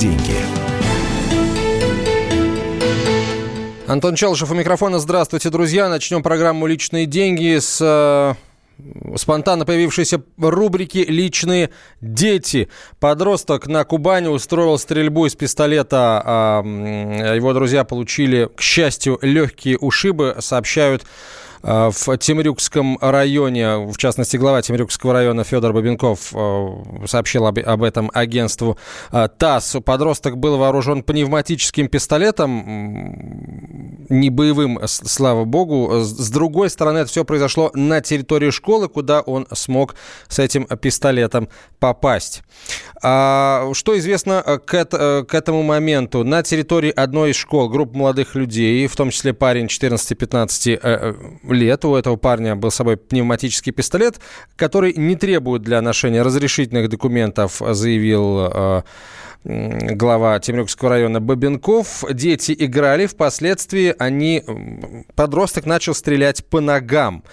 [0.00, 0.34] деньги».
[3.86, 5.00] Антон Челышев у микрофона.
[5.00, 5.88] Здравствуйте, друзья.
[5.88, 8.34] Начнем программу «Личные деньги» с э,
[9.16, 11.70] спонтанно появившейся рубрики «Личные
[12.00, 12.68] дети».
[13.00, 16.22] Подросток на Кубани устроил стрельбу из пистолета.
[16.24, 16.62] А
[17.34, 21.02] его друзья получили, к счастью, легкие ушибы, сообщают
[21.62, 26.68] в Темрюкском районе, в частности, глава Темрюкского района Федор Бабенков э,
[27.06, 28.78] сообщил об, об этом агентству
[29.12, 29.76] э, ТАСС.
[29.84, 36.00] Подросток был вооружен пневматическим пистолетом, не боевым, слава богу.
[36.00, 39.96] С другой стороны, это все произошло на территории школы, куда он смог
[40.28, 41.48] с этим пистолетом
[41.78, 42.42] попасть.
[43.02, 46.24] А, что известно к, к этому моменту?
[46.24, 51.84] На территории одной из школ группа молодых людей, в том числе парень 14-15 лет.
[51.84, 54.20] У этого парня был с собой пневматический пистолет,
[54.56, 58.82] который не требует для ношения разрешительных документов, заявил э,
[59.44, 62.04] глава Темрюкского района Бабенков.
[62.12, 64.44] Дети играли, впоследствии они,
[65.14, 67.24] подросток начал стрелять по ногам.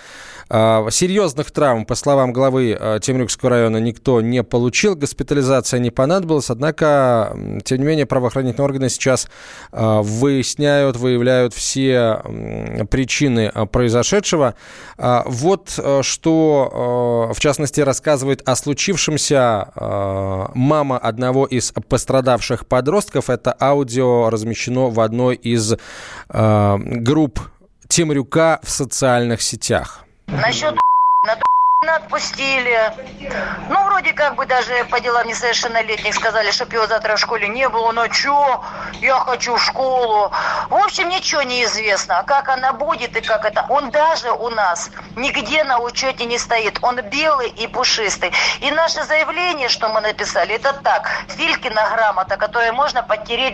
[0.50, 6.50] А, серьезных травм, по словам главы а, Темрюкского района, никто не получил, госпитализация не понадобилась,
[6.50, 7.36] однако,
[7.66, 9.28] тем не менее, правоохранительные органы сейчас
[9.72, 12.22] а, выясняют, выявляют все
[12.90, 14.56] причины произошедшего.
[14.98, 19.72] Вот что, в частности, рассказывает о случившемся
[20.54, 23.32] мама одного из пострадавших подростков.
[23.32, 25.74] Это аудио размещено в одной из
[26.30, 27.40] групп
[27.88, 30.06] Темрюка в социальных сетях.
[30.28, 30.76] Насчет
[31.26, 31.36] на
[31.98, 32.94] отпустили.
[33.70, 37.70] Ну, вроде как бы даже по делам несовершеннолетних сказали, чтобы его завтра в школе не
[37.70, 37.92] было.
[37.92, 38.64] Ну, чё?
[38.94, 40.32] Я хочу в школу.
[40.70, 42.24] В общем, ничего не известно.
[42.26, 43.66] Как она будет и как это.
[43.70, 46.80] Он даже у нас нигде на учете не стоит.
[46.82, 48.32] Он белый и пушистый.
[48.62, 51.10] И наше заявление, что мы написали, это так.
[51.30, 53.54] Филькина грамота, которую можно потереть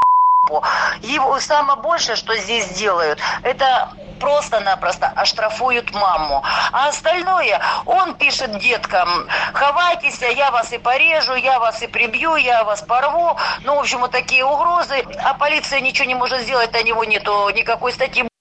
[1.02, 3.90] его самое большее, что здесь делают, это
[4.20, 6.44] просто-напросто оштрафуют маму.
[6.72, 12.64] А остальное он пишет деткам, ховайтесь, я вас и порежу, я вас и прибью, я
[12.64, 13.38] вас порву.
[13.64, 15.06] Ну, в общем, вот такие угрозы.
[15.24, 18.33] А полиция ничего не может сделать, на него нету никакой статьи.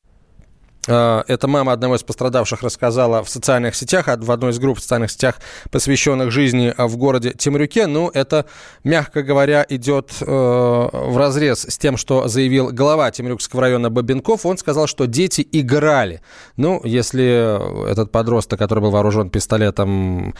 [0.88, 4.82] А, эта мама одного из пострадавших рассказала в социальных сетях, в одной из групп в
[4.82, 5.36] социальных сетях,
[5.70, 7.86] посвященных жизни в городе Темрюке.
[7.86, 8.46] Ну, это,
[8.82, 14.44] мягко говоря, идет э, в разрез с тем, что заявил глава Темрюкского района Бабенков.
[14.44, 16.20] Он сказал, что дети играли.
[16.56, 20.34] Ну, если этот подросток, который был вооружен пистолетом,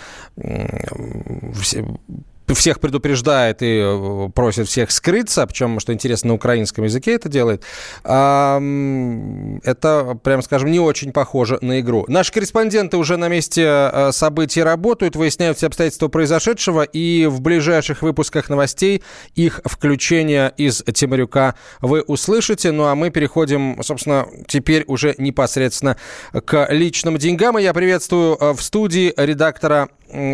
[2.49, 7.63] всех предупреждает и э, просит всех скрыться, причем, что интересно, на украинском языке это делает.
[8.05, 12.05] это, прям скажем, не очень похоже на игру.
[12.09, 18.03] Наши корреспонденты уже на месте э, событий работают, выясняют все обстоятельства произошедшего, и в ближайших
[18.03, 19.03] выпусках новостей
[19.35, 22.73] их включение из Темрюка вы услышите.
[22.73, 25.97] Ну а мы переходим, собственно, теперь уже непосредственно
[26.45, 27.59] к личным деньгам.
[27.59, 29.89] И я приветствую э, в студии редактора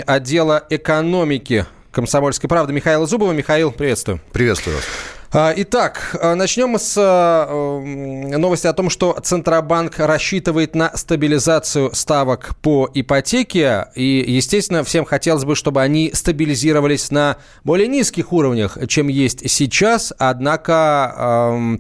[0.07, 1.67] отдела экономики
[1.99, 3.33] «Комсомольской правды» Михаила Зубова.
[3.33, 4.21] Михаил, приветствую.
[4.31, 4.85] Приветствую вас.
[5.33, 12.55] А, итак, а, начнем с э, новости о том, что Центробанк рассчитывает на стабилизацию ставок
[12.63, 13.89] по ипотеке.
[13.97, 20.13] И, естественно, всем хотелось бы, чтобы они стабилизировались на более низких уровнях, чем есть сейчас.
[20.19, 21.79] Однако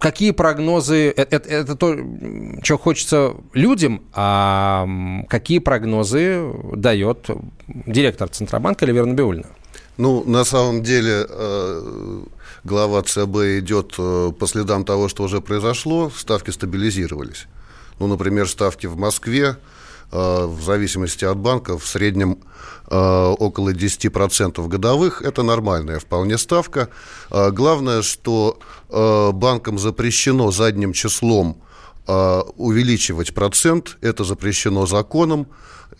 [0.00, 1.96] какие прогнозы, это, это, это то,
[2.62, 4.86] что хочется людям, а
[5.28, 7.28] какие прогнозы дает
[7.86, 9.46] директор Центробанка Эльвира Набиулина?
[9.96, 12.20] Ну, на самом деле, э,
[12.64, 17.46] глава ЦБ идет э, по следам того, что уже произошло, ставки стабилизировались.
[17.98, 19.56] Ну, например, ставки в Москве,
[20.10, 22.38] в зависимости от банка, в среднем
[22.86, 25.22] около 10% годовых.
[25.22, 26.88] Это нормальная вполне ставка.
[27.30, 31.62] Главное, что банкам запрещено задним числом
[32.06, 33.96] увеличивать процент.
[34.00, 35.46] Это запрещено законом.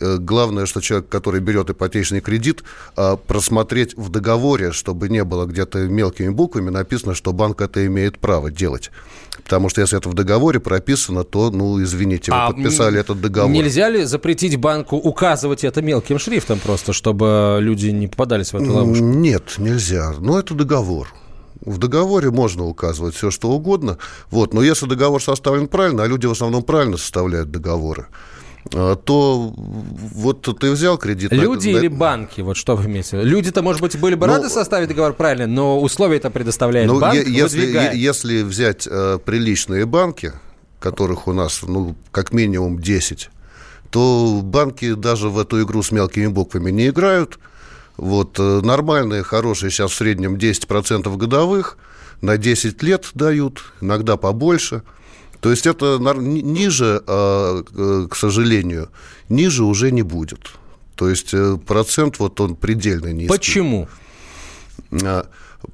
[0.01, 2.65] Э, главное, что человек, который берет ипотечный кредит,
[2.97, 8.19] а, просмотреть в договоре, чтобы не было где-то мелкими буквами написано, что банк это имеет
[8.19, 8.91] право делать.
[9.45, 13.51] Потому что если это в договоре прописано, то, ну, извините, вы а подписали этот договор.
[13.51, 18.73] Нельзя ли запретить банку указывать это мелким шрифтом просто, чтобы люди не попадались в эту
[18.73, 19.05] ловушку?
[19.05, 20.15] Нет, нельзя.
[20.19, 21.09] Но это договор.
[21.61, 23.99] В договоре можно указывать все, что угодно.
[24.31, 24.55] Вот.
[24.55, 28.07] Но если договор составлен правильно, а люди в основном правильно составляют договоры,
[28.69, 31.33] то вот ты взял кредит...
[31.33, 31.79] Люди на...
[31.79, 33.29] или банки, вот что вы имеете в виду?
[33.29, 37.01] Люди-то, может быть, были бы ну, рады составить договор правильно, но условия это предоставляет ну,
[37.01, 40.33] банк, если, если взять э, приличные банки,
[40.79, 43.31] которых у нас, ну, как минимум 10,
[43.91, 47.39] то банки даже в эту игру с мелкими буквами не играют,
[47.97, 51.77] Вот, э, нормальные, хорошие сейчас в среднем 10% годовых,
[52.21, 54.83] на 10 лет дают, иногда побольше.
[55.41, 57.63] То есть это ниже, а,
[58.09, 58.91] к сожалению,
[59.29, 60.53] ниже уже не будет.
[60.97, 61.35] То есть
[61.67, 63.29] процент вот он предельно низкий.
[63.29, 63.89] Почему?
[65.03, 65.27] А,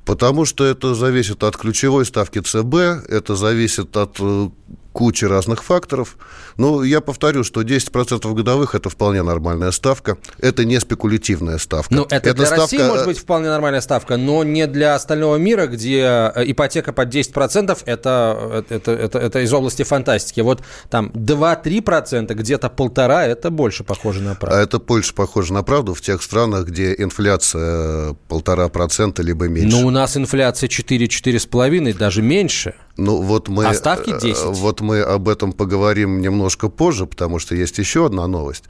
[0.04, 4.18] потому что это зависит от ключевой ставки ЦБ, это зависит от
[4.96, 6.16] куча разных факторов.
[6.56, 10.16] Но я повторю, что 10% годовых– это вполне нормальная ставка.
[10.38, 11.94] Это не спекулятивная ставка.
[11.94, 12.62] Ну, это, это для ставка...
[12.62, 17.14] России может быть вполне нормальная ставка, но не для остального мира, где э, ипотека под
[17.14, 20.40] 10%– это, это, это, это из области фантастики.
[20.40, 24.56] Вот там 2-3%, где-то полтора– это больше похоже на правду.
[24.56, 29.76] А это больше похоже на правду в тех странах, где инфляция полтора процента либо меньше.
[29.76, 34.24] Ну, у нас инфляция 4-4,5, даже меньше– ну, вот мы, а ставки 10?
[34.24, 38.64] Э, вот мы об этом поговорим немножко позже, потому что есть еще одна новость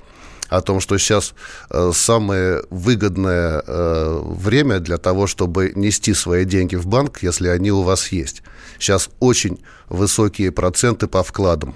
[0.49, 1.35] о том, что сейчас
[1.71, 7.71] э, самое выгодное э, время для того, чтобы нести свои деньги в банк, если они
[7.73, 8.43] у вас есть.
[8.79, 11.75] Сейчас очень высокие проценты по вкладам.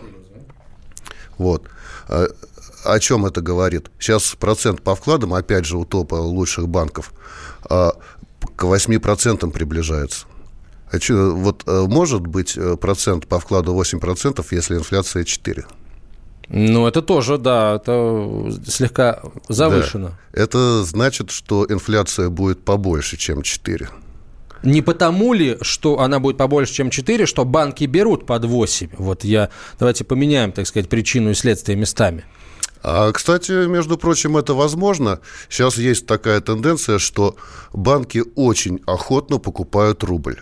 [1.38, 1.64] Вот.
[2.84, 3.90] О чем это говорит?
[3.98, 7.12] Сейчас процент по вкладам, опять же, у топа лучших банков,
[7.66, 7.94] к
[8.58, 10.26] 8% приближается.
[10.90, 15.64] А что, вот э, может быть э, процент по вкладу 8%, если инфляция 4%?
[16.52, 20.18] Ну, это тоже, да, это слегка завышено.
[20.32, 20.42] Да.
[20.42, 23.88] Это значит, что инфляция будет побольше, чем 4.
[24.64, 28.90] Не потому ли, что она будет побольше, чем 4, что банки берут под 8?
[28.98, 29.50] Вот я...
[29.78, 32.24] Давайте поменяем, так сказать, причину и следствие местами.
[32.82, 35.20] А, кстати, между прочим, это возможно.
[35.48, 37.36] Сейчас есть такая тенденция, что
[37.72, 40.40] банки очень охотно покупают рубль.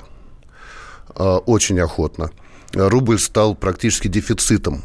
[1.18, 2.30] А, очень охотно.
[2.72, 4.82] Рубль стал практически дефицитом.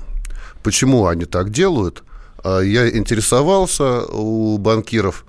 [0.63, 2.03] Почему они так делают?
[2.43, 5.25] А, я интересовался у банкиров.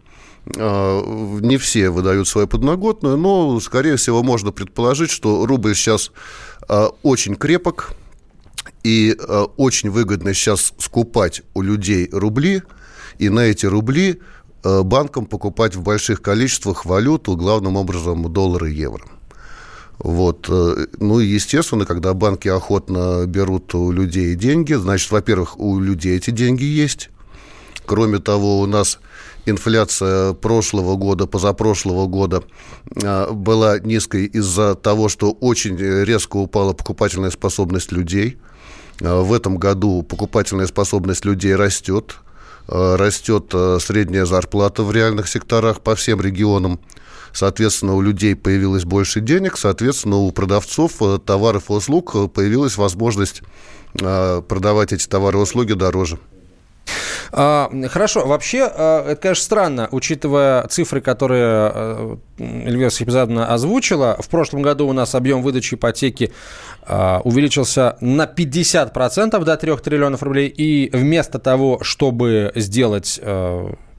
[0.56, 1.02] А,
[1.40, 6.10] не все выдают свою подноготную, но, скорее всего, можно предположить, что рубль сейчас
[7.02, 7.92] очень крепок,
[8.82, 9.14] и
[9.58, 12.62] очень выгодно сейчас скупать у людей рубли,
[13.18, 14.22] и на эти рубли
[14.62, 19.04] банкам покупать в больших количествах валюту, главным образом доллары и евро.
[20.04, 20.50] Вот.
[20.50, 26.30] Э, ну, естественно, когда банки охотно берут у людей деньги, значит, во-первых, у людей эти
[26.30, 27.08] деньги есть.
[27.86, 28.98] Кроме того, у нас
[29.46, 32.44] инфляция прошлого года, позапрошлого года
[32.94, 38.36] э, была низкой из-за того, что очень резко упала покупательная способность людей.
[39.00, 42.16] Э, в этом году покупательная способность людей растет.
[42.66, 46.80] Растет средняя зарплата в реальных секторах по всем регионам.
[47.34, 52.76] Соответственно, у людей появилось больше денег, соответственно, у продавцов э, товаров и услуг э, появилась
[52.76, 53.42] возможность
[54.00, 56.20] э, продавать эти товары и услуги дороже.
[57.32, 64.16] А, хорошо, вообще, это, конечно, странно, учитывая цифры, которые Эльвира Сахибзадовна озвучила.
[64.20, 66.30] В прошлом году у нас объем выдачи ипотеки
[66.86, 70.48] увеличился на 50% до 3 триллионов рублей.
[70.48, 73.18] И вместо того, чтобы сделать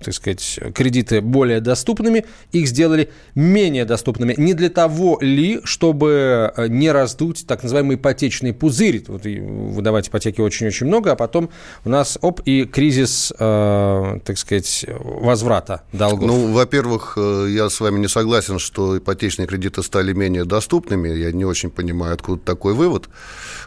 [0.06, 4.36] так сказать, кредиты более доступными, их сделали менее доступными.
[4.38, 9.04] Не для того ли, чтобы э, не раздуть так называемый ипотечный пузырь.
[9.08, 11.50] Вот выдавать ипотеки очень-очень много, а потом
[11.84, 16.28] у нас, оп, и кризис, э, так сказать, возврата долгов.
[16.28, 21.10] Ну, во-первых, э, я с вами не согласен, что ипотечные кредиты стали менее доступными.
[21.10, 23.10] Я не очень понимаю, откуда такой вывод.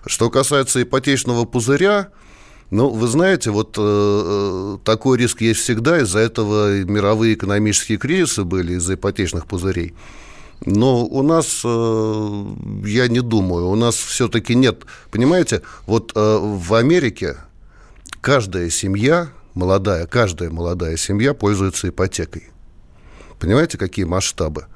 [0.06, 2.10] Что касается ипотечного пузыря,
[2.70, 8.44] ну, вы знаете, вот э, э, такой риск есть всегда, из-за этого мировые экономические кризисы
[8.44, 9.94] были, из-за ипотечных пузырей.
[10.66, 12.44] Но у нас, э,
[12.84, 17.36] я не думаю, у нас все-таки нет, понимаете, вот э, в Америке
[18.20, 22.50] каждая семья, молодая, каждая молодая семья пользуется ипотекой.
[23.38, 24.66] Понимаете, какие масштабы?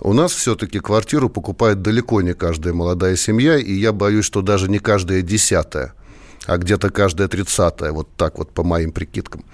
[0.00, 4.68] У нас все-таки квартиру покупает далеко не каждая молодая семья, и я боюсь, что даже
[4.68, 5.94] не каждая десятая–
[6.46, 9.44] а где-то каждая тридцатая, вот так вот по моим прикидкам.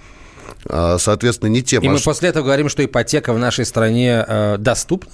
[0.65, 1.77] А, соответственно, не те...
[1.77, 5.11] И мы после этого говорим, что ипотека в нашей стране э, доступна?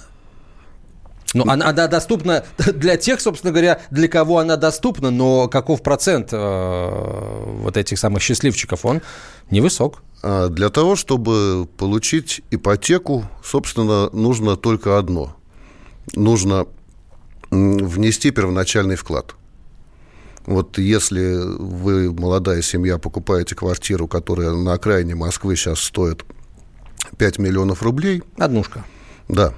[1.32, 6.30] Ну, она, она доступна для тех, собственно говоря, для кого она доступна, но каков процент
[6.32, 9.00] э, вот этих самых счастливчиков, он
[9.50, 10.02] невысок.
[10.22, 15.36] А для того, чтобы получить ипотеку, собственно, нужно только одно.
[16.14, 16.66] Нужно
[17.50, 19.34] внести первоначальный вклад.
[20.46, 26.24] Вот если вы, молодая семья, покупаете квартиру, которая на окраине Москвы сейчас стоит
[27.18, 28.22] 5 миллионов рублей.
[28.38, 28.84] Однушка.
[29.28, 29.54] Да.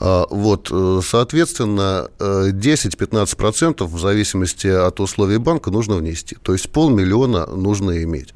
[0.00, 6.36] А, вот, э, соответственно, 10-15% в зависимости от условий банка нужно внести.
[6.42, 8.32] То есть полмиллиона нужно иметь.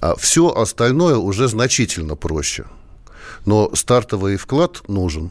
[0.00, 2.66] А все остальное уже значительно проще.
[3.46, 5.30] Но стартовый вклад нужен.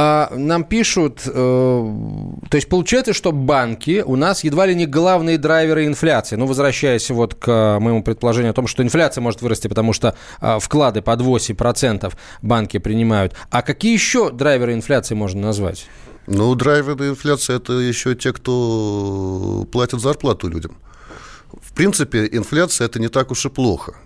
[0.00, 5.38] А, нам пишут, э, то есть получается, что банки у нас едва ли не главные
[5.38, 6.36] драйверы инфляции.
[6.36, 10.58] Ну, возвращаясь вот к моему предположению о том, что инфляция может вырасти, потому что э,
[10.60, 12.12] вклады под 8%
[12.42, 13.34] банки принимают.
[13.50, 15.88] А какие еще драйверы инфляции можно назвать?
[16.28, 20.76] Ну, драйверы инфляции– это еще те, кто платит зарплату людям.
[21.60, 23.96] В принципе, инфляция– это не так уж и плохо.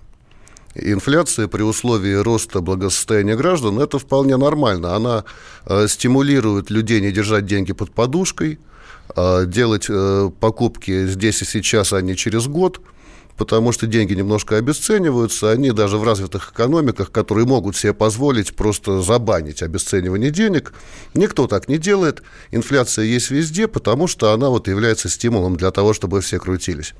[0.75, 4.95] Инфляция при условии роста благосостояния граждан– это вполне нормально.
[4.95, 5.25] Она
[5.67, 8.59] э, стимулирует людей не держать деньги под подушкой,
[9.15, 12.81] э, делать э, покупки здесь и сейчас, а не через год–
[13.37, 19.03] потому что деньги немножко обесцениваются, они даже в развитых экономиках, которые могут себе позволить просто
[19.03, 20.73] забанить обесценивание денег,
[21.15, 22.23] никто так не делает.
[22.51, 26.95] Инфляция есть везде, потому что она вот является стимулом для того, чтобы все крутились.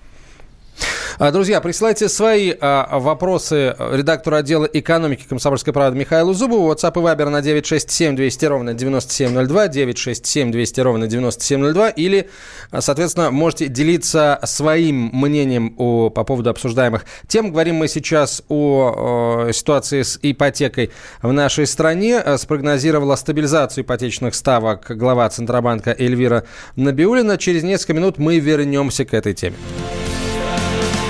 [1.19, 6.73] А, друзья, присылайте свои а, вопросы редактору отдела экономики комсомольской правды Михаилу Зубову.
[6.73, 11.91] WhatsApp и Viber на 967 200 ровно 9702, 967 200 ровно 9702.
[11.91, 12.31] Или,
[12.71, 17.53] а, соответственно, можете делиться своим мнением о, по поводу обсуждаемых тем.
[17.53, 22.21] Говорим мы сейчас о, о ситуации с ипотекой в нашей стране.
[22.37, 26.45] Спрогнозировала стабилизацию ипотечных ставок глава Центробанка Эльвира
[26.77, 27.39] Набиулина.
[27.39, 29.57] Через несколько минут мы вернемся к этой теме.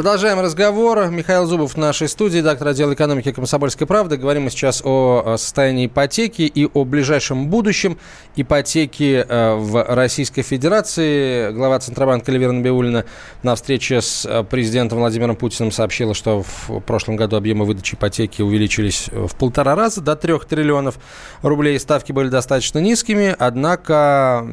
[0.00, 1.10] Продолжаем разговор.
[1.10, 4.16] Михаил Зубов в нашей студии, доктор отдела экономики «Комсомольской правды».
[4.16, 7.98] Говорим мы сейчас о состоянии ипотеки и о ближайшем будущем
[8.34, 11.52] ипотеки э, в Российской Федерации.
[11.52, 13.04] Глава Центробанка Эльвира Набиулина
[13.42, 18.40] на встрече с э, президентом Владимиром Путиным сообщила, что в прошлом году объемы выдачи ипотеки
[18.40, 20.98] увеличились в полтора раза до трех триллионов
[21.42, 21.78] рублей.
[21.78, 24.48] Ставки были достаточно низкими, однако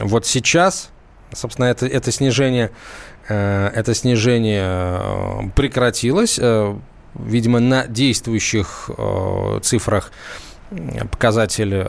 [0.00, 0.90] вот сейчас,
[1.32, 6.38] собственно, это, это снижение Э, это снижение э, прекратилось.
[6.40, 6.76] Э,
[7.14, 8.90] видимо, на действующих
[9.62, 10.12] цифрах
[11.10, 11.86] показатель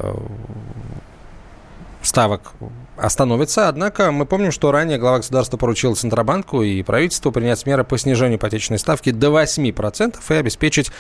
[2.01, 2.53] ставок
[2.97, 3.67] остановится.
[3.67, 8.37] Однако мы помним, что ранее глава государства поручил Центробанку и правительству принять меры по снижению
[8.37, 10.91] ипотечной ставки до 8% и обеспечить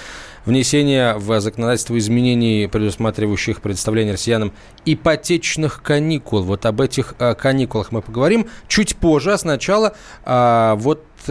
[0.45, 4.53] внесение в законодательство изменений, предусматривающих предоставление россиянам
[4.85, 6.41] ипотечных каникул.
[6.43, 9.33] Вот об этих э, каникулах мы поговорим чуть позже.
[9.33, 9.93] А сначала
[10.25, 10.75] э,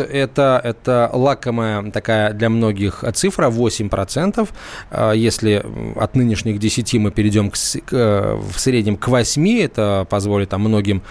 [0.03, 4.49] это, это лакомая такая для многих цифра 8%.
[4.91, 5.65] Э, если
[5.97, 7.55] от нынешних 10 мы перейдем к,
[7.87, 11.03] к, в среднем к 8, это позволит там, многим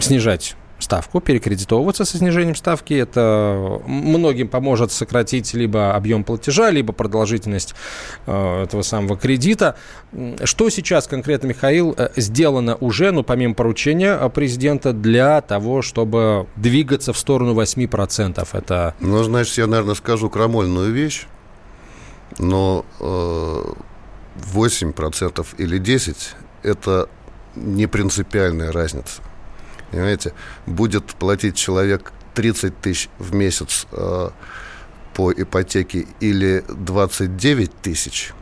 [0.00, 2.94] снижать ставку, перекредитовываться со снижением ставки.
[2.94, 7.74] Это многим поможет сократить либо объем платежа, либо продолжительность
[8.26, 9.76] э, этого самого кредита.
[10.44, 16.46] Что сейчас конкретно, Михаил, э, сделано уже, ну, помимо поручения э, президента, для того, чтобы
[16.56, 18.46] двигаться в сторону 8%?
[18.52, 18.94] Это...
[19.00, 21.26] Ну, значит, я, наверное, скажу крамольную вещь,
[22.38, 23.62] но э,
[24.54, 26.16] 8% или 10%–
[26.62, 27.08] это
[27.54, 29.22] не принципиальная разница.
[29.94, 30.32] Понимаете,
[30.66, 34.30] будет платить человек 30 тысяч в месяц э,
[35.14, 38.32] по ипотеке или 29 тысяч,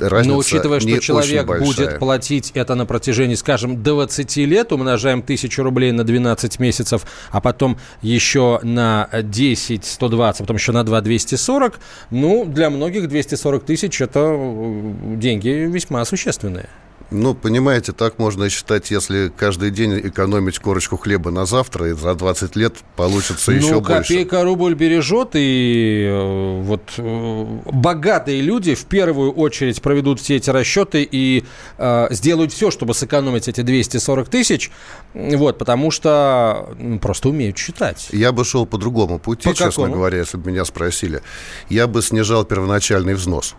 [0.00, 5.62] Разница Но учитывая, что человек будет платить это на протяжении, скажем, 20 лет, умножаем 1000
[5.62, 11.00] рублей на 12 месяцев, а потом еще на 10 120, а потом еще на 2
[11.00, 16.68] 240, ну, для многих 240 тысяч это э, деньги весьма существенные.
[17.10, 22.14] Ну, понимаете, так можно считать, если каждый день экономить корочку хлеба на завтра, и за
[22.14, 24.02] 20 лет получится ну, еще больше.
[24.02, 30.50] копейка рубль бережет, и э, вот э, богатые люди в первую очередь проведут все эти
[30.50, 31.44] расчеты и
[31.78, 34.70] э, сделают все, чтобы сэкономить эти 240 тысяч,
[35.12, 38.08] вот, потому что ну, просто умеют считать.
[38.12, 39.94] Я бы шел по другому пути, по честно какому?
[39.94, 41.22] говоря, если бы меня спросили.
[41.68, 43.54] Я бы снижал первоначальный взнос.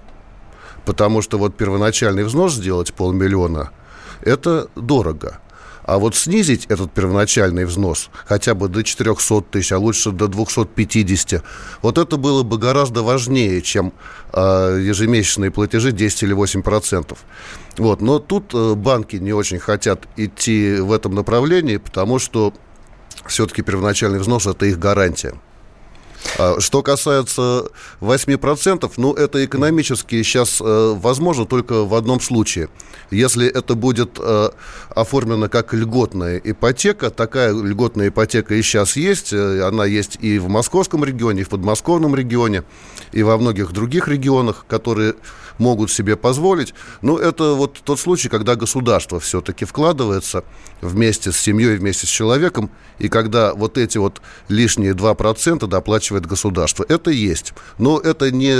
[0.85, 3.71] Потому что вот первоначальный взнос сделать полмиллиона–
[4.21, 5.39] это дорого.
[5.85, 11.43] А вот снизить этот первоначальный взнос хотя бы до 400 тысяч, а лучше до 250,
[11.83, 13.93] вот это было бы гораздо важнее, чем
[14.33, 17.19] э, ежемесячные платежи 10 или 8 процентов.
[17.77, 18.01] Вот.
[18.01, 22.51] Но тут э, банки не очень хотят идти в этом направлении, потому что
[23.27, 25.35] все-таки первоначальный взнос– это их гарантия.
[26.37, 27.67] А что касается
[28.01, 32.69] 8%, ну, это экономически сейчас э, возможно только в одном случае.
[33.11, 34.49] Если это будет э,
[34.89, 40.49] оформлено как льготная ипотека, такая льготная ипотека и сейчас есть, э, она есть и в
[40.49, 42.63] московском регионе, и в подмосковном регионе,
[43.11, 45.15] и во многих других регионах, которые
[45.57, 46.73] могут себе позволить.
[47.01, 50.43] Но это вот тот случай, когда государство все-таки вкладывается
[50.81, 55.67] вместе с семьей, вместе с человеком, и когда вот эти вот лишние 2%
[56.15, 56.85] доплачивает государство.
[56.87, 57.53] Это есть.
[57.77, 58.55] Но это не,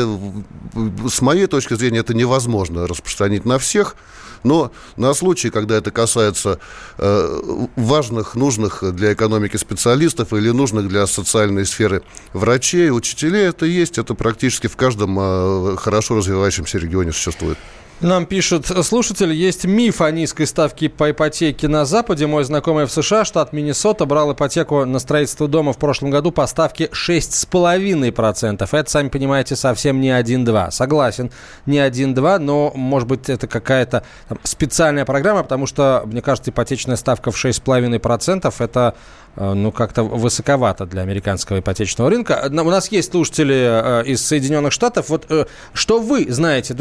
[1.09, 3.95] с моей точки зрения, это невозможно распространить на всех.
[4.43, 6.59] Но на случай, когда это касается
[6.97, 12.01] э, важных, нужных для экономики специалистов или нужных для социальной сферы
[12.33, 13.97] врачей, учителей, это есть.
[13.97, 17.57] Это практически в каждом э, хорошо развивающемся регионе существует.
[18.01, 22.27] Нам пишет слушатель, есть миф о низкой ставке по ипотеке на Западе.
[22.27, 26.45] Мой знакомый в США, штат Миннесота, брал ипотеку на строительство дома в прошлом году по
[26.45, 28.67] ставке 6,5%.
[28.69, 30.71] Это, сами понимаете, совсем не 1-2.
[30.71, 31.31] Согласен,
[31.65, 34.03] не 1-2, но, может быть, это какая-то
[34.43, 38.95] специальная программа, потому что, мне кажется, ипотечная ставка в 6,5% это
[39.37, 42.49] ну, как-то высоковато для американского ипотечного рынка.
[42.49, 45.09] У нас есть слушатели э, из Соединенных Штатов.
[45.09, 46.73] Вот э, что вы знаете,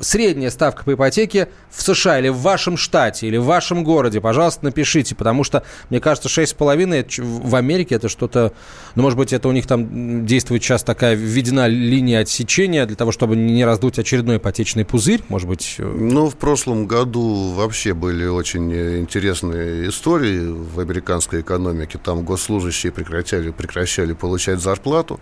[0.00, 4.64] средняя ставка по ипотеке в США или в вашем штате, или в вашем городе, пожалуйста,
[4.64, 8.52] напишите, потому что, мне кажется, 6,5 в Америке это что-то,
[8.94, 13.12] ну, может быть, это у них там действует сейчас такая введена линия отсечения для того,
[13.12, 15.76] чтобы не раздуть очередной ипотечный пузырь, может быть?
[15.78, 21.98] Ну, в прошлом году вообще были очень интересные истории в Америке американской экономики.
[22.02, 25.18] Там госслужащие прекращали, прекращали получать зарплату.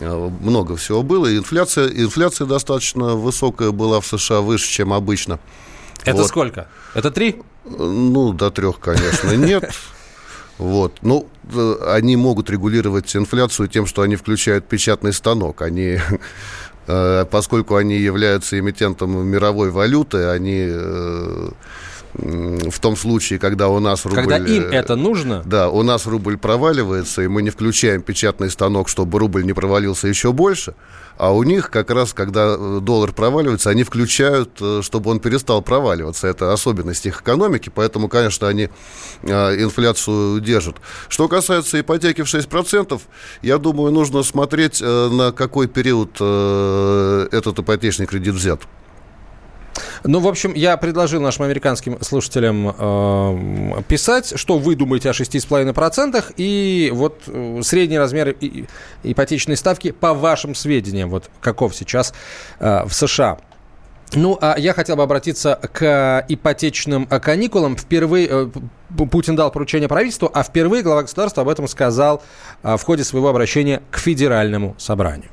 [0.00, 1.34] Э, много всего было.
[1.36, 5.38] инфляция, инфляция достаточно высокая была в США, выше, чем обычно.
[6.04, 6.28] Это вот.
[6.28, 6.66] сколько?
[6.94, 7.36] Это три?
[7.64, 9.72] Ну, до трех, конечно, нет.
[10.58, 10.98] Вот.
[11.02, 15.62] Ну, э, они могут регулировать инфляцию тем, что они включают печатный станок.
[15.62, 15.98] Они,
[16.86, 20.68] э, поскольку они являются эмитентом мировой валюты, они
[22.18, 24.16] в том случае, когда у нас рубль...
[24.16, 25.42] Когда им э, это нужно?
[25.44, 30.08] Да, у нас рубль проваливается, и мы не включаем печатный станок, чтобы рубль не провалился
[30.08, 30.74] еще больше,
[31.18, 35.60] а у них как раз, когда э, доллар проваливается, они включают, э, чтобы он перестал
[35.60, 36.26] проваливаться.
[36.26, 38.70] Это особенность их экономики, поэтому, конечно, они
[39.22, 40.76] инфляцию держат.
[41.08, 43.00] Что касается ипотеки в 6%,
[43.42, 48.60] я думаю, нужно смотреть, на какой период этот ипотечный кредит взят.
[50.04, 56.34] Ну, в общем, я предложил нашим американским слушателям э, писать, что вы думаете о 6,5%,
[56.36, 58.36] и вот э, средний размер
[59.02, 62.14] ипотечной ставки по вашим сведениям, вот каков сейчас
[62.58, 63.38] э, в США.
[64.14, 67.76] Ну, а я хотел бы обратиться к ипотечным каникулам.
[67.76, 68.48] Впервые э,
[69.10, 72.22] Путин дал поручение правительству, а впервые глава государства об этом сказал
[72.62, 75.30] э, в ходе своего обращения к федеральному собранию.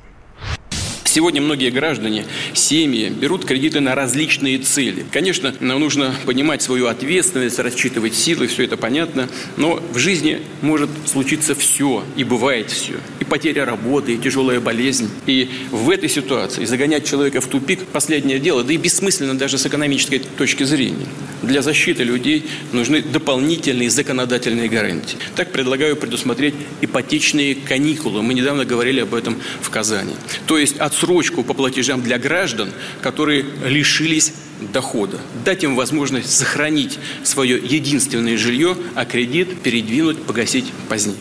[1.14, 5.06] Сегодня многие граждане, семьи берут кредиты на различные цели.
[5.12, 10.90] Конечно, нам нужно понимать свою ответственность, рассчитывать силы, все это понятно, но в жизни может
[11.06, 12.94] случиться все, и бывает все.
[13.20, 15.08] И потеря работы, и тяжелая болезнь.
[15.26, 19.64] И в этой ситуации загонять человека в тупик– последнее дело, да и бессмысленно даже с
[19.66, 21.06] экономической точки зрения.
[21.42, 25.16] Для защиты людей нужны дополнительные законодательные гарантии.
[25.36, 28.20] Так предлагаю предусмотреть ипотечные каникулы.
[28.22, 30.14] Мы недавно говорили об этом в Казани.
[30.48, 32.70] То есть отсрочку отсрочку по платежам для граждан,
[33.02, 34.32] которые лишились
[34.72, 35.18] дохода.
[35.44, 41.16] Дать им возможность сохранить свое единственное жилье, а кредит передвинуть, погасить позднее.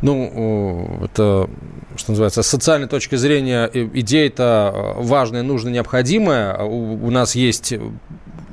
[0.00, 1.48] Ну, это,
[1.96, 6.58] что называется, с социальной точки зрения идея это важная, нужная, необходимая.
[6.62, 7.74] У, у нас есть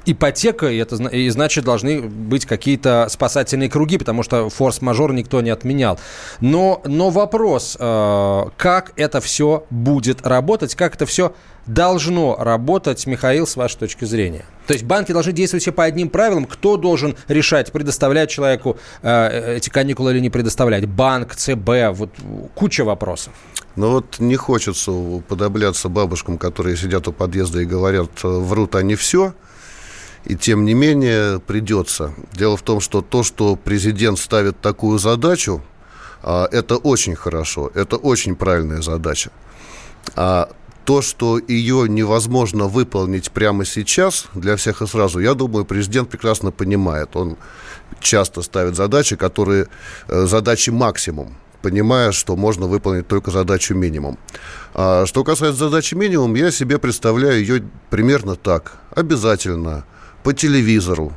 [0.05, 5.49] ипотека, и, это, и значит должны быть какие-то спасательные круги, потому что форс-мажор никто не
[5.49, 5.99] отменял.
[6.39, 11.33] Но, но вопрос, э, как это все будет работать, как это все
[11.65, 14.45] должно работать, Михаил, с вашей точки зрения?
[14.65, 16.45] То есть банки должны действовать все по одним правилам.
[16.45, 20.87] Кто должен решать, предоставлять человеку э, эти каникулы или не предоставлять?
[20.87, 22.11] Банк, ЦБ, вот
[22.55, 23.33] куча вопросов.
[23.75, 29.33] Ну вот не хочется уподобляться бабушкам, которые сидят у подъезда и говорят, врут они все–
[30.29, 32.13] и тем не менее придется.
[32.33, 35.61] Дело в том, что то, что президент ставит такую задачу,
[36.21, 39.31] а, это очень хорошо, это очень правильная задача.
[40.15, 40.51] А
[40.85, 46.51] то, что ее невозможно выполнить прямо сейчас для всех и сразу, я думаю, президент прекрасно
[46.51, 47.15] понимает.
[47.15, 47.35] Он
[47.99, 49.67] часто ставит задачи, которые
[50.07, 54.17] э, задачи максимум понимая, что можно выполнить только задачу минимум.
[54.73, 58.77] А что касается задачи минимум, я себе представляю ее примерно так.
[58.95, 59.83] Обязательно
[60.23, 61.13] по телевизору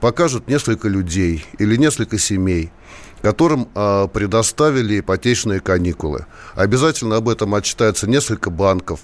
[0.00, 2.70] покажут несколько людей или несколько семей,
[3.22, 6.26] которым э, предоставили ипотечные каникулы.
[6.54, 9.00] Обязательно об этом отчитается несколько банков,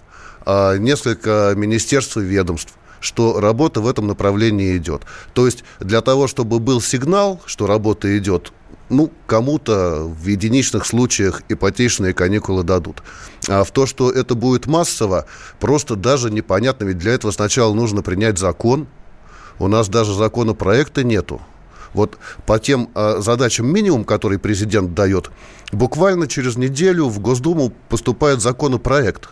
[0.47, 5.03] э, несколько министерств и ведомств что работа в этом направлении идет.
[5.33, 8.53] То есть для того, чтобы был сигнал, что работа идет,
[8.91, 13.03] ну, кому-то в единичных случаях ипотечные каникулы дадут.
[13.49, 15.27] А в то, что это будет массово,
[15.59, 18.87] просто даже непонятно, ведь для этого сначала нужно принять закон.
[19.61, 21.41] У нас даже законопроекта нету.
[21.93, 25.31] Вот по тем э, задачам минимум, который президент дает,
[25.71, 29.29] буквально через неделю в Госдуму поступает законопроект.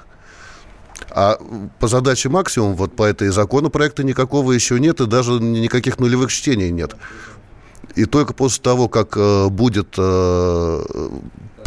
[1.11, 1.38] А
[1.81, 6.71] по задаче максимум, вот по этой законопроекта никакого еще нет, и даже никаких нулевых чтений
[6.71, 6.95] нет.
[7.95, 10.85] И только после того, как э, будет э,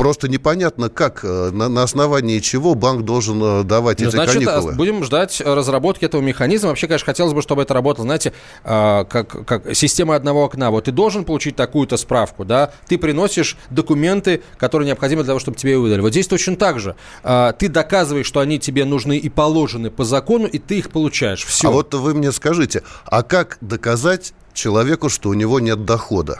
[0.01, 4.43] просто непонятно, как, э, на, на основании чего банк должен э, давать ну, эти значит,
[4.43, 4.73] каникулы.
[4.73, 6.69] будем ждать разработки этого механизма.
[6.69, 8.33] Вообще, конечно, хотелось бы, чтобы это работало, знаете,
[8.63, 10.71] э, как, как система одного окна.
[10.71, 15.57] Вот ты должен получить такую-то справку, да, ты приносишь документы, которые необходимы для того, чтобы
[15.57, 16.01] тебе выдали.
[16.01, 16.95] Вот здесь точно так же.
[17.23, 21.45] Ты доказываешь, что они тебе нужны и положены по закону, и ты их получаешь.
[21.45, 21.67] Все.
[21.67, 26.39] А вот вы мне скажите, а как доказать человеку, что у него нет дохода.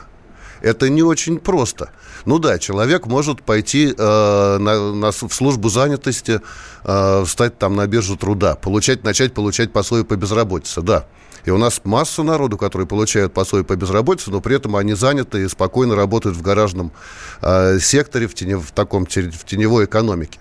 [0.62, 1.90] Это не очень просто.
[2.26, 6.42] Ну да, человек может пойти э, на, на, в службу занятости,
[6.84, 11.08] э, встать там на биржу труда, получать, начать получать пособие по безработице, да.
[11.46, 15.44] И у нас масса народу, которые получают пособие по безработице, но при этом они заняты
[15.44, 16.92] и спокойно работают в гаражном
[17.42, 20.40] э, секторе, в, тени, в таком в теневой экономике.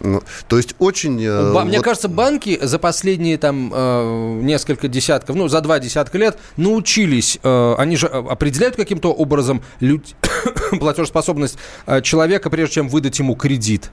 [0.00, 1.22] Ну, то есть очень...
[1.22, 1.64] Э, Ба- вот...
[1.66, 7.38] Мне кажется, банки за последние там э, несколько десятков, ну, за два десятка лет научились,
[7.42, 10.04] э, они же определяют каким-то образом люд...
[10.78, 11.58] платежеспособность
[12.02, 13.90] человека, прежде чем выдать ему кредит.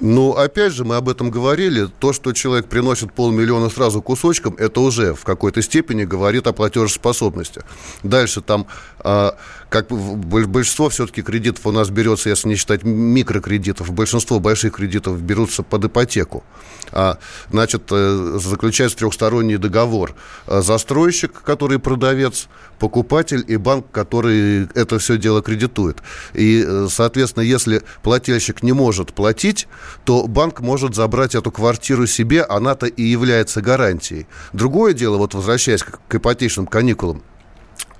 [0.00, 1.88] Ну, опять же, мы об этом говорили.
[1.98, 7.62] То, что человек приносит полмиллиона сразу кусочком, это уже в какой-то степени говорит о платежеспособности.
[8.02, 8.66] Дальше там,
[9.02, 9.30] э,
[9.70, 15.62] как большинство все-таки кредитов у нас берется, если не считать микрокредитов, большинство больших кредитов берутся
[15.62, 16.44] под ипотеку.
[16.92, 17.18] А,
[17.50, 20.14] значит, э, заключается трехсторонний договор.
[20.46, 25.98] Застройщик, который продавец, покупатель и банк, который это все дело кредитует.
[26.34, 29.68] И, э, соответственно, если плательщик не может платить,
[30.04, 34.26] то банк может забрать эту квартиру себе, она-то и является гарантией.
[34.52, 37.22] Другое дело, вот возвращаясь к ипотечным каникулам,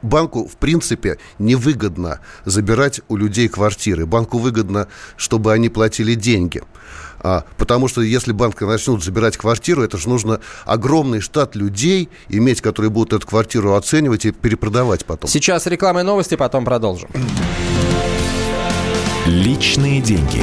[0.02, 4.06] банку, в принципе, невыгодно забирать у людей квартиры.
[4.06, 6.62] Банку выгодно, чтобы они платили деньги.
[7.20, 12.60] А, потому что если банки начнут забирать квартиру, это же нужно огромный штат людей иметь,
[12.60, 15.28] которые будут эту квартиру оценивать и перепродавать потом.
[15.30, 17.08] Сейчас реклама и новости, потом продолжим.
[19.26, 20.42] Личные деньги.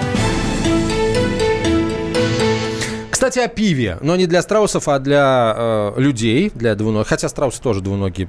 [3.31, 3.97] Кстати, о пиве.
[4.01, 7.07] Но не для страусов, а для э, людей, для двуногих.
[7.07, 8.27] Хотя страусы тоже двуногие.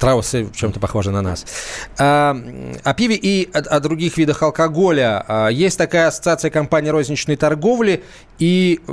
[0.00, 1.44] Страусы чем-то похожи на нас.
[1.98, 2.34] А,
[2.84, 5.22] о пиве и о, о других видах алкоголя.
[5.28, 8.02] А, есть такая ассоциация компании розничной торговли.
[8.40, 8.92] И э,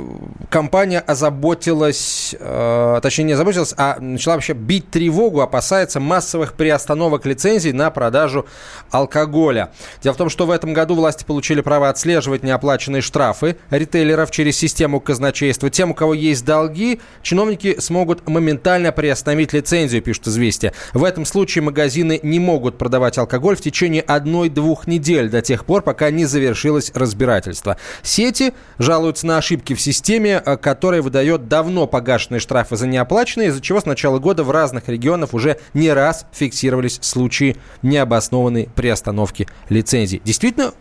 [0.50, 7.72] компания озаботилась, э, точнее не озаботилась, а начала вообще бить тревогу, опасается массовых приостановок лицензий
[7.72, 8.44] на продажу
[8.90, 9.70] алкоголя.
[10.02, 14.58] Дело в том, что в этом году власти получили право отслеживать неоплаченные штрафы ритейлеров через
[14.58, 15.70] систему казначейства.
[15.70, 20.74] Тем, у кого есть долги, чиновники смогут моментально приостановить лицензию, пишут «Известия».
[20.98, 25.82] В этом случае магазины не могут продавать алкоголь в течение одной-двух недель до тех пор,
[25.82, 27.76] пока не завершилось разбирательство.
[28.02, 33.60] Сети жалуются на ошибки в системе, э, которая выдает давно погашенные штрафы за неоплаченные, из-за
[33.60, 40.20] чего с начала года в разных регионах уже не раз фиксировались случаи необоснованной приостановки лицензий.
[40.24, 40.72] Действительно,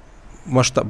[0.47, 0.87] масштаб,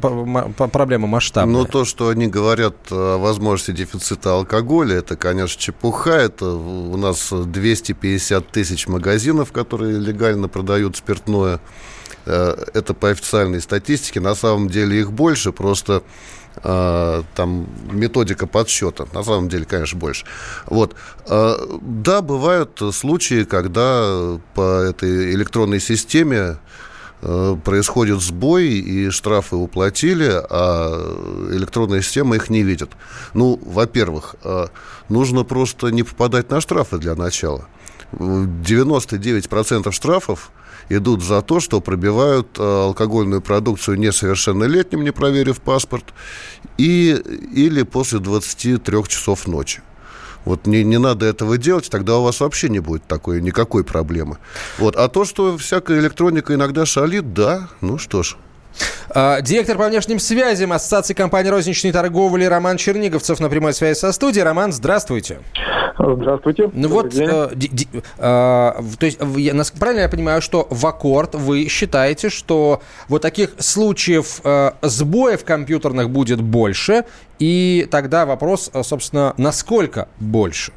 [0.72, 1.60] проблема масштабная.
[1.60, 6.12] Ну, то, что они говорят о возможности дефицита алкоголя, это, конечно, чепуха.
[6.12, 11.60] Это у нас 250 тысяч магазинов, которые легально продают спиртное.
[12.26, 14.20] Э, это по официальной статистике.
[14.20, 16.04] На самом деле их больше, просто
[16.64, 19.08] э, там методика подсчета.
[19.14, 20.26] На самом деле, конечно, больше.
[20.66, 20.96] Вот.
[21.28, 26.58] Э, да, бывают случаи, когда по этой электронной системе
[27.22, 32.92] происходит сбой, и штрафы уплатили, а электронная система их не видит.
[33.34, 34.68] Ну, во-первых, э,
[35.10, 37.68] нужно просто не попадать на штрафы для начала.
[38.12, 40.52] 99% штрафов
[40.90, 46.14] идут за то, что пробивают э, алкогольную продукцию несовершеннолетним, не проверив паспорт,
[46.78, 47.12] и,
[47.54, 49.82] или после 23 часов ночи.
[50.48, 54.38] Вот не, не надо этого делать, тогда у вас вообще не будет такой никакой проблемы.
[54.78, 54.96] Вот.
[54.96, 58.38] А то, что всякая электроника иногда шалит, да, ну что ж.
[59.10, 64.12] А, директор по внешним связям Ассоциации компании розничной торговли Роман Черниговцев на прямой связи со
[64.12, 64.44] студией.
[64.44, 65.40] Роман, здравствуйте.
[65.98, 66.70] Здравствуйте.
[66.74, 71.34] Ну вот, э, ди, ди, э, то есть, я, правильно я понимаю, что в аккорд
[71.34, 77.06] вы считаете, что вот таких случаев э, сбоев компьютерных будет больше,
[77.40, 80.72] и тогда вопрос, э, собственно, насколько больше?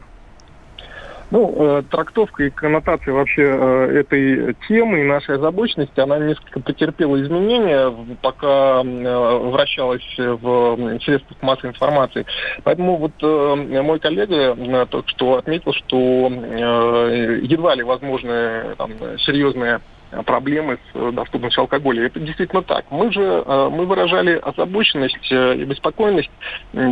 [1.31, 7.23] Ну, э, трактовка и коннотация вообще э, этой темы и нашей озабоченности, она несколько потерпела
[7.23, 12.27] изменения, пока э, вращалась в средствах массовой информации.
[12.65, 19.81] Поэтому вот мой коллега только что отметил, что едва ли возможны там, серьезные
[20.25, 22.07] проблемы с доступностью алкоголя.
[22.07, 22.85] Это действительно так.
[22.91, 26.31] Мы же мы выражали озабоченность и беспокойность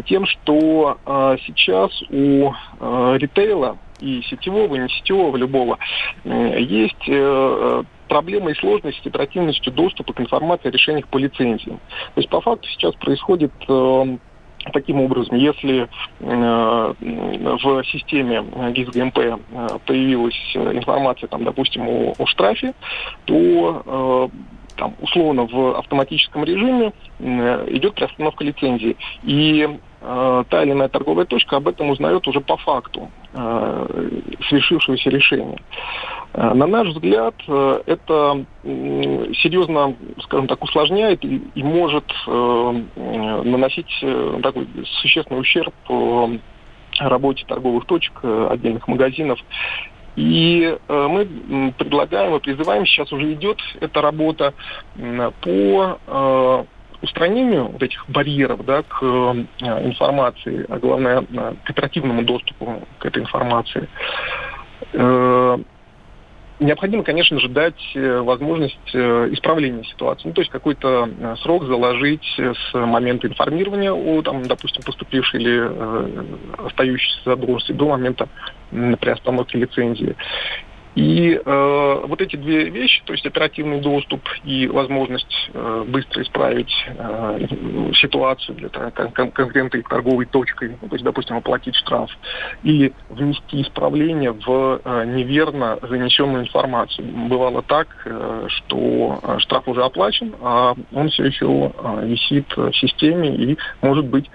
[0.06, 0.98] тем, что
[1.46, 2.52] сейчас у
[3.16, 5.78] ритейла и сетевого, и не сетевого, любого,
[6.24, 11.78] есть э, проблемы и сложности с оперативностью доступа к информации о решениях по лицензиям.
[12.14, 14.16] То есть по факту сейчас происходит э,
[14.72, 15.88] Таким образом, если
[16.20, 19.38] э, в системе ГИС ГМП э,
[19.86, 22.74] появилась информация, там, допустим, о, о штрафе,
[23.24, 24.28] то э,
[24.76, 28.96] там, условно в автоматическом режиме э, идет приостановка лицензии.
[29.24, 34.10] И та или иная торговая точка об этом узнает уже по факту э,
[34.48, 35.58] свершившегося решения.
[36.34, 42.82] Э, на наш взгляд, э, это э, серьезно, скажем так, усложняет и, и может э,
[43.44, 44.68] наносить э, такой
[45.00, 46.38] существенный ущерб э,
[47.00, 49.40] работе торговых точек, э, отдельных магазинов
[50.18, 54.52] и э, мы предлагаем и призываем, сейчас уже идет эта работа
[55.40, 56.64] по э,
[57.02, 59.44] устранению вот этих барьеров да, к э,
[59.84, 61.22] информации, а главное
[61.64, 63.88] к оперативному доступу к этой информации
[66.60, 70.28] необходимо, конечно же, дать э, возможность э, исправления ситуации.
[70.28, 75.60] Ну, то есть какой-то э, срок заложить с момента информирования о, там, допустим, поступившей или
[75.60, 76.24] э,
[76.66, 78.28] остающейся задолженности до момента
[78.70, 80.16] приостановки лицензии.
[80.98, 86.72] И э, вот эти две вещи, то есть оперативный доступ и возможность э, быстро исправить
[86.88, 87.46] э,
[87.94, 92.10] ситуацию для кон- конкретной торговой точкой, ну, то есть, допустим, оплатить штраф,
[92.64, 97.06] и внести исправление в э, неверно занесенную информацию.
[97.28, 102.72] Бывало так, э, что э, штраф уже оплачен, а он все еще э, висит в
[102.72, 104.28] системе и может быть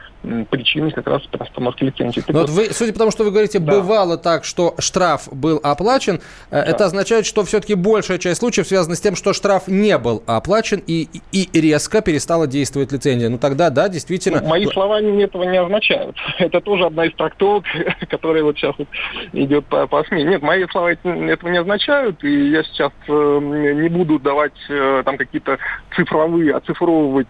[0.49, 2.23] причиной как раз остановки лицензии.
[2.27, 3.73] Но вот вы, судя по тому, что вы говорите, да.
[3.73, 6.19] бывало так, что штраф был оплачен, э,
[6.51, 6.63] да.
[6.63, 10.81] это означает, что все-таки большая часть случаев связана с тем, что штраф не был оплачен
[10.85, 13.29] и, и резко перестала действовать лицензия.
[13.29, 14.41] Ну тогда, да, действительно...
[14.41, 16.15] Ну, мои слова этого не означают.
[16.39, 17.65] Это тоже одна из трактовок,
[18.09, 18.87] которая вот сейчас вот
[19.33, 20.23] идет по, по СМИ.
[20.23, 25.17] Нет, мои слова этого не означают, и я сейчас э, не буду давать э, там
[25.17, 25.57] какие-то
[25.95, 27.27] цифровые, оцифровывать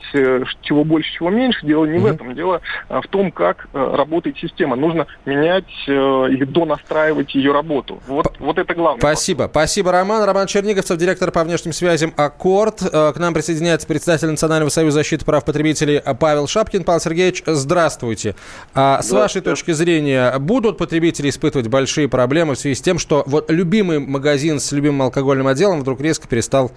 [0.62, 1.66] чего больше, чего меньше.
[1.66, 2.02] Дело не mm-hmm.
[2.02, 2.36] в этом.
[2.36, 4.76] Дело в том, как э, работает система.
[4.76, 8.02] Нужно менять э, или донастраивать ее работу.
[8.08, 9.00] Вот, вот это главное.
[9.00, 9.48] Спасибо.
[9.50, 10.24] Спасибо, Роман.
[10.24, 12.82] Роман Черниговцев, директор по внешним связям «Аккорд».
[12.82, 16.84] К нам присоединяется председатель Национального союза защиты прав потребителей Павел Шапкин.
[16.84, 18.36] Павел Сергеевич, здравствуйте.
[18.74, 23.24] А с вашей точки зрения, будут потребители испытывать большие проблемы в связи с тем, что
[23.26, 26.72] вот любимый магазин с любимым алкогольным отделом вдруг резко перестал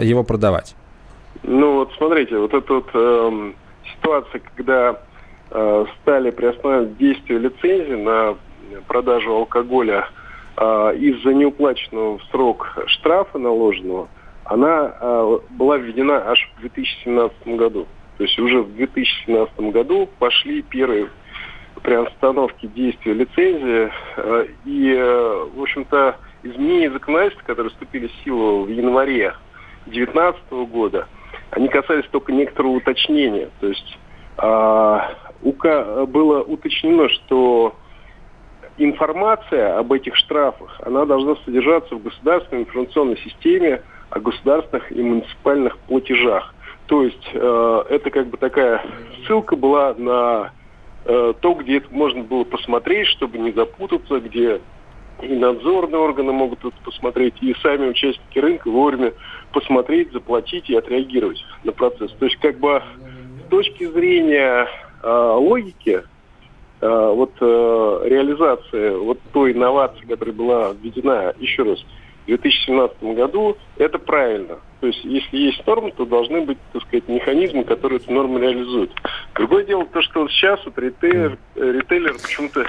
[0.00, 0.74] его продавать?
[1.42, 3.52] Ну вот смотрите, вот эта вот э,
[3.92, 5.05] ситуация, когда Э,
[5.48, 8.36] стали приостанавливать действие лицензии на
[8.86, 10.08] продажу алкоголя
[10.56, 10.62] э,
[10.98, 14.08] из-за неуплаченного в срок штрафа наложенного,
[14.44, 17.86] она э, была введена аж в 2017 году.
[18.18, 21.08] То есть уже в 2017 году пошли первые
[21.82, 23.92] приостановки действия лицензии.
[24.64, 24.94] И,
[25.54, 29.34] в общем-то, изменения законодательства, которые вступили в силу в январе
[29.84, 31.06] 2019 года,
[31.50, 33.50] они касались только некоторого уточнения.
[33.60, 33.98] То есть
[36.06, 37.74] было уточнено, что
[38.78, 45.78] информация об этих штрафах, она должна содержаться в государственной информационной системе о государственных и муниципальных
[45.78, 46.54] платежах.
[46.86, 48.84] То есть э, это как бы такая
[49.26, 50.52] ссылка была на
[51.04, 54.60] э, то, где это можно было посмотреть, чтобы не запутаться, где
[55.22, 59.14] и надзорные органы могут это посмотреть, и сами участники рынка вовремя
[59.50, 62.12] посмотреть, заплатить и отреагировать на процесс.
[62.12, 62.82] То есть как бы
[63.46, 64.68] с точки зрения
[65.06, 66.02] э, логики,
[66.80, 71.78] э, вот э, реализация вот той инновации, которая была введена, еще раз,
[72.24, 74.58] в 2017 году, это правильно.
[74.80, 78.90] То есть, если есть нормы, то должны быть, так сказать, механизмы, которые эту норму реализуют.
[79.36, 82.66] Другое дело то, что сейчас вот ритейлер, ритейлер почему-то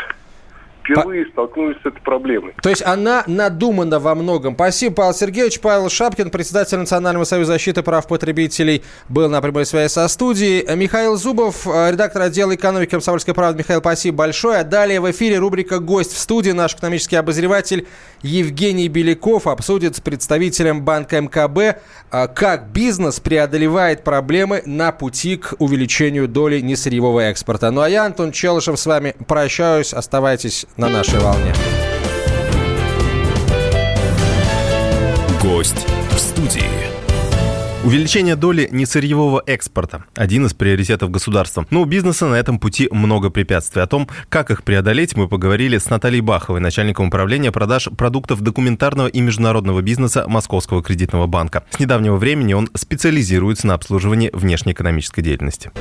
[0.88, 1.32] впервые По...
[1.32, 2.54] столкнулись с этой проблемой.
[2.62, 4.54] То есть она надумана во многом.
[4.56, 5.60] Спасибо, Павел Сергеевич.
[5.60, 10.76] Павел Шапкин, председатель Национального союза защиты прав потребителей, был на прямой связи со студией.
[10.76, 13.60] Михаил Зубов, э, редактор отдела экономики «Комсомольской правды».
[13.60, 14.63] Михаил, спасибо большое.
[14.63, 16.52] Далее в эфире рубрика «Гость в студии».
[16.52, 17.88] Наш экономический обозреватель
[18.21, 25.56] Евгений Беляков обсудит с представителем банка МКБ, э, как бизнес преодолевает проблемы на пути к
[25.60, 27.71] увеличению доли несырьевого экспорта.
[27.71, 29.93] Ну а я, Антон Челышев, с вами прощаюсь.
[29.93, 31.54] Оставайтесь на нашей волне.
[35.42, 36.98] Гость в студии.
[37.84, 41.66] Увеличение доли несырьевого экспорта– один из приоритетов государства.
[41.70, 43.82] Но у бизнеса на этом пути много препятствий.
[43.82, 49.08] О том, как их преодолеть, мы поговорили с Натальей Баховой, начальником управления продаж продуктов документарного
[49.08, 51.63] и международного бизнеса Московского кредитного банка.
[51.70, 55.72] С недавнего времени он специализируется на обслуживании внешнеэкономической деятельности.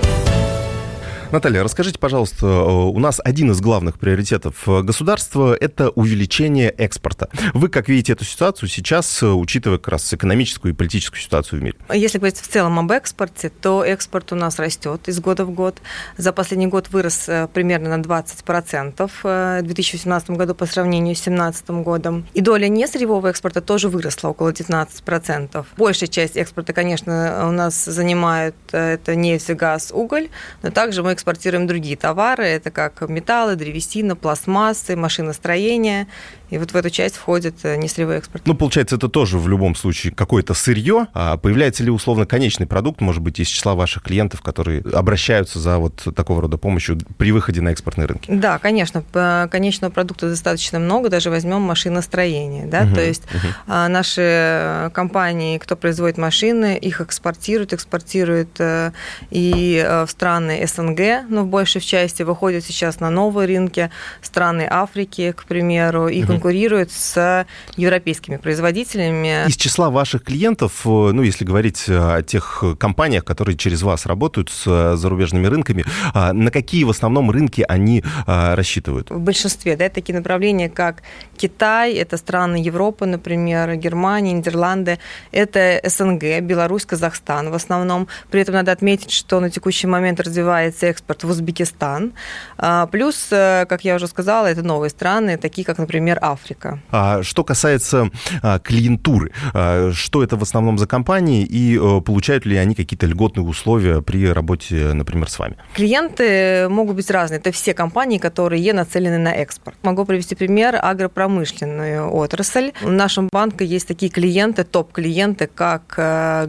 [1.33, 7.29] Наталья, расскажите, пожалуйста, э, у нас один из главных приоритетов э, государства– это увеличение экспорта.
[7.53, 11.65] Вы как видите эту ситуацию сейчас, э, учитывая как раз экономическую и политическую ситуацию в
[11.65, 11.77] мире?
[11.93, 15.79] Если говорить в целом об экспорте, то экспорт у нас растет из года в год.
[16.17, 22.27] За последний год вырос примерно на 20% в 2018 году по сравнению с 2017 годом.
[22.35, 25.67] И доля несырьевого экспорта тоже выросла около 19%.
[25.77, 30.29] Большая часть экспорта, конечно, у нас занимает это нефть, газ, уголь,
[30.63, 36.07] но также мы экспортируем другие товары, это как металлы, древесина, пластмассы, машиностроение
[36.49, 38.47] и вот в эту часть входит э, несырьевой экспорт.
[38.47, 41.09] Ну, получается, это тоже в любом случае какое-то сырье.
[41.13, 45.79] А появляется ли условно конечный продукт, может быть, из числа ваших клиентов, которые обращаются за
[45.79, 48.31] вот такого рода помощью при выходе на экспортные рынки?
[48.31, 49.03] Да, конечно.
[49.51, 51.09] Конечного продукта достаточно много.
[51.09, 52.67] Даже возьмем машиностроение.
[52.67, 52.83] Да?
[52.83, 53.49] Угу, То есть угу.
[53.67, 58.93] наши компании, кто производит машины, их экспортируют, экспортируют э,
[59.31, 63.91] и э, в страны СНГ, но в большей части выходят сейчас на новые рынки,
[64.23, 69.49] страны Африки, к примеру, и угу конкурирует с европейскими производителями.
[69.49, 74.51] Из числа ваших клиентов, э, ну, если говорить о тех компаниях, которые через вас работают
[74.51, 79.11] с э, зарубежными рынками, а, на какие в основном рынки они рассчитывают?
[79.11, 81.03] В большинстве, да, такие направления, как
[81.37, 84.99] Китай, это страны Европы, например, Германия, Нидерланды,
[85.33, 88.09] это СНГ, Беларусь, Казахстан в основном.
[88.31, 92.13] При этом надо отметить, что на текущий момент развивается экспорт в Узбекистан.
[92.57, 96.79] А, плюс, э, как я уже сказала, это новые страны, такие как, например, Африка.
[96.91, 98.11] А что касается
[98.43, 103.07] а, клиентуры, а, что это в основном за компании и а, получают ли они какие-то
[103.07, 105.57] льготные условия при работе, например, с вами?
[105.75, 107.39] Клиенты могут быть разные.
[107.39, 109.77] Это все компании, которые нацелены на экспорт.
[109.83, 112.73] Могу привести пример агропромышленную отрасль.
[112.83, 115.95] В нашем банке есть такие клиенты, топ-клиенты, как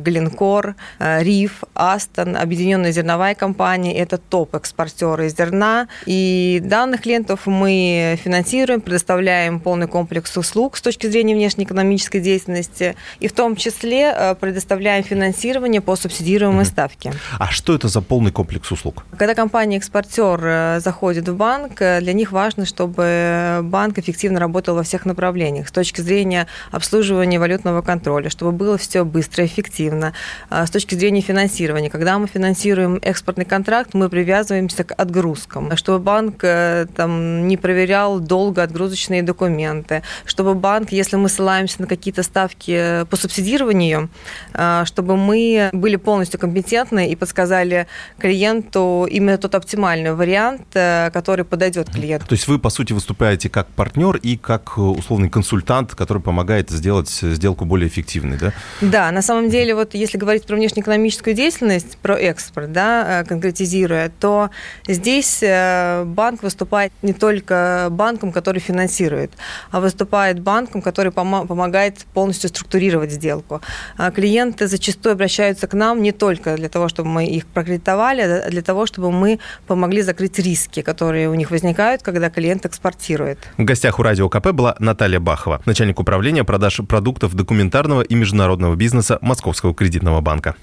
[0.01, 3.97] Гленкор, Риф, Астон, Объединенная зерновая компания.
[3.97, 5.87] Это топ-экспортеры зерна.
[6.05, 13.27] И данных клиентов мы финансируем, предоставляем полный комплекс услуг с точки зрения внешнеэкономической деятельности, и
[13.27, 16.69] в том числе э, предоставляем финансирование по субсидируемой угу.
[16.69, 17.13] ставке.
[17.39, 19.05] А что это за полный комплекс услуг?
[19.17, 24.83] Когда компания-экспортер э, заходит в банк, э, для них важно, чтобы банк эффективно работал во
[24.83, 30.13] всех направлениях с точки зрения обслуживания валютного контроля, чтобы было все быстро, эффективно.
[30.51, 36.41] С точки зрения финансирования, когда мы финансируем экспортный контракт, мы привязываемся к отгрузкам, чтобы банк
[36.41, 43.15] там, не проверял долго отгрузочные документы, чтобы банк, если мы ссылаемся на какие-то ставки по
[43.15, 44.09] субсидированию,
[44.53, 47.87] а, чтобы мы были полностью компетентны и подсказали
[48.19, 52.27] клиенту именно тот оптимальный вариант, э, который подойдет клиенту.
[52.27, 56.69] То есть вы, по сути, выступаете как партнер и как э, условный консультант, который помогает
[56.69, 58.53] сделать сделку более эффективной, да?
[58.81, 64.09] Да, на самом деле, вот если говорить про внешнеэкономическую деятельность, про экспорт, да, э, конкретизируя,
[64.19, 64.49] то
[64.87, 69.31] здесь банк выступает не только банком, который финансирует,
[69.71, 73.61] а выступает банком, который помогает полностью структурировать сделку.
[73.97, 78.49] А клиенты зачастую обращаются к нам не только для того, чтобы мы их прокредитовали, а
[78.49, 83.39] для того, чтобы мы помогли закрыть риски, которые у них возникают, когда клиент экспортирует.
[83.57, 88.75] В гостях у Радио КП была Наталья Бахова, начальник управления продаж продуктов документарного и международного
[88.75, 90.55] бизнеса Московского кредитного банка.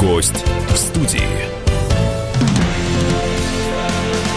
[0.00, 1.20] Гость в студии.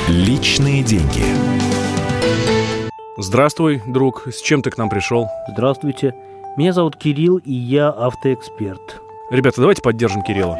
[0.07, 1.23] Личные деньги.
[3.17, 4.27] Здравствуй, друг.
[4.27, 5.27] С чем ты к нам пришел?
[5.47, 6.13] Здравствуйте.
[6.57, 9.01] Меня зовут Кирилл, и я автоэксперт.
[9.31, 10.59] Ребята, давайте поддержим Кирилла.